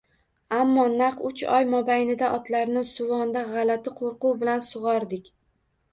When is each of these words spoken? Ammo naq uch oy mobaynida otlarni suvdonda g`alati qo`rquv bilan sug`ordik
Ammo 0.59 0.85
naq 0.93 1.19
uch 1.29 1.43
oy 1.57 1.67
mobaynida 1.73 2.31
otlarni 2.37 2.85
suvdonda 2.95 3.47
g`alati 3.53 3.95
qo`rquv 4.01 4.35
bilan 4.45 4.65
sug`ordik 4.71 5.35